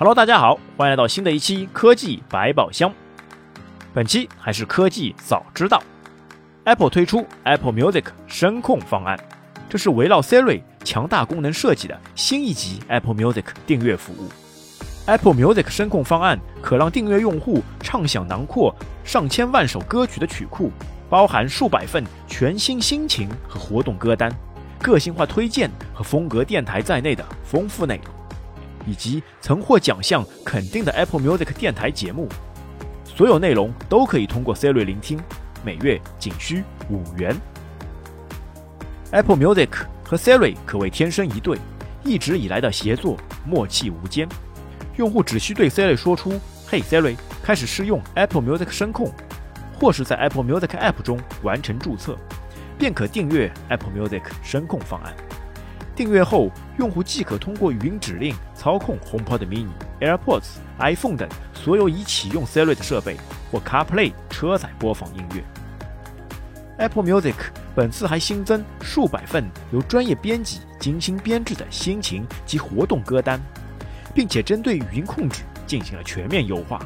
[0.00, 2.94] Hello，大家好，欢迎来到新的一期科技百宝箱。
[3.92, 5.82] 本期还是科技早知道。
[6.62, 9.18] Apple 推出 Apple Music 声控方案，
[9.68, 14.28] 这是围绕 Siri 强大功能设计的新一级 Apple Music 订阅服务。
[15.06, 18.72] Apple Music 声控方案可让订阅用户畅享囊括
[19.02, 20.70] 上千万首歌曲的曲库，
[21.10, 24.32] 包含数百份全新心情和活动歌单、
[24.80, 28.17] 个性化推荐和风格电台在内的丰富内容。
[28.88, 32.26] 以及曾获奖项肯定的 Apple Music 电台节目，
[33.04, 35.20] 所有内容都可以通过 Siri 聆听，
[35.62, 37.36] 每月仅需五元。
[39.10, 39.68] Apple Music
[40.02, 41.58] 和 Siri 可谓天生一对，
[42.02, 44.26] 一直以来的协作默契无间。
[44.96, 49.12] 用户只需对 Siri 说出“嘿 Siri”，开始试用 Apple Music 声控，
[49.78, 52.16] 或是在 Apple Music App 中完成注册，
[52.78, 55.14] 便可订阅 Apple Music 声控方案。
[55.98, 56.48] 订阅后，
[56.78, 59.66] 用户即可通过语音指令操控 HomePod Mini、
[59.98, 63.16] AirPods、iPhone 等所有已启用 Siri 的设备
[63.50, 65.42] 或 CarPlay 车载播放音乐。
[66.76, 67.34] Apple Music
[67.74, 73.40] 本次还新增数百份由专业编辑精心编制的心情及活动歌单，
[74.14, 76.80] 并且针对语音控制进行了全面优化。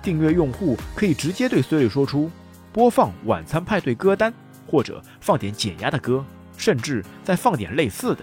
[0.00, 2.30] 订阅用户可以直接对 Siri 说出
[2.72, 4.32] “播放晚餐派对歌单”
[4.70, 6.24] 或者放点减压的歌，
[6.56, 8.22] 甚至再放点类似的。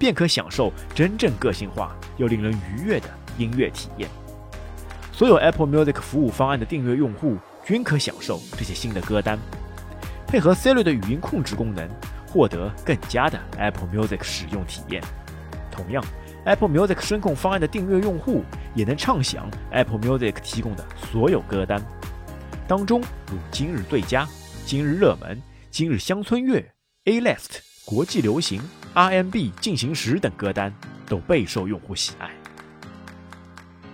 [0.00, 3.06] 便可享受真正个性化又令人愉悦的
[3.36, 4.08] 音乐体验。
[5.12, 9.38] 所有 Apple Music 服务方案的订阅用户均可享受这些新的歌单，
[10.26, 11.86] 配合 Siri 的语音控制功能，
[12.26, 15.02] 获得更佳的 Apple Music 使用体验。
[15.70, 16.02] 同样
[16.46, 18.42] ，Apple Music 声控方案的订阅用户
[18.74, 21.78] 也能畅享 Apple Music 提供的所有歌单，
[22.66, 24.26] 当中如今日最佳、
[24.64, 25.38] 今日热门、
[25.70, 26.64] 今日乡村乐、
[27.04, 27.58] A List、
[27.90, 28.62] 国际流行。
[28.94, 30.72] RMB 进行时等歌单
[31.08, 32.30] 都备受用户喜爱。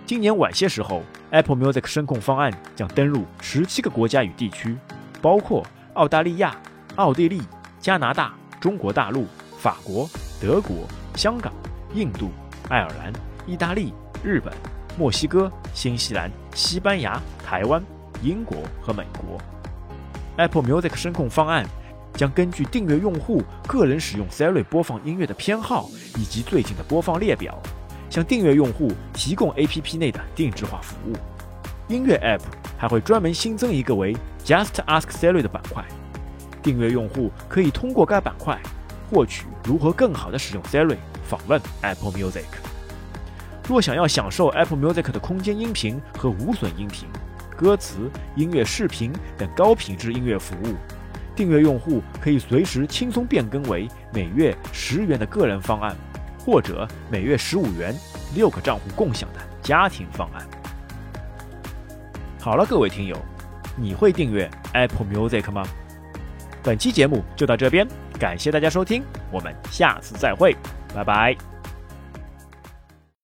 [0.05, 4.77] 今年晚些时候，Apple Music 声控方案将登陆十七个国家与地区，
[5.19, 6.55] 包括澳大利亚、
[6.95, 7.41] 奥地利、
[7.79, 9.25] 加拿大、中国大陆、
[9.57, 10.07] 法国、
[10.39, 11.51] 德国、香港、
[11.95, 12.29] 印度、
[12.69, 13.11] 爱尔兰、
[13.47, 13.91] 意大利、
[14.23, 14.53] 日本、
[14.95, 17.83] 墨西哥、新西兰、西班牙、台湾、
[18.21, 19.41] 英国和美国。
[20.37, 21.65] Apple Music 声控方案。
[22.17, 27.61] 将根据订阅用户个人使用 Siri 播放音乐的偏好以及最近的播放列表，
[28.09, 31.13] 向订阅用户提供 APP 内的定制化服务。
[31.87, 32.41] 音乐 App
[32.75, 35.85] 还会专门新增一个为 Just Ask Siri 的板块，
[36.63, 38.59] 订阅用户可以通过该板块
[39.11, 42.45] 获取如何更好的使用 Siri 访问 Apple Music。
[43.69, 47.07] 若想要享受 Apple Music 的空间音频和无损音频、
[47.55, 50.73] 歌词、音乐、视频等高品质音乐服务。
[51.37, 55.95] 订阅用户可以随时轻松变更为每月十元的个人方案，
[56.39, 57.95] 或者每月十五元
[58.35, 60.43] 六个账户共享的家庭方案。
[62.41, 63.15] 好了，各位听友，
[63.75, 65.63] 你会订阅 Apple Music 吗？
[66.63, 67.87] 本期节目就到这边，
[68.19, 70.55] 感谢大家收听，我们下次再会，
[70.93, 71.56] 拜拜。